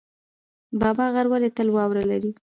[0.81, 2.31] بابا غر ولې تل واوره لري؟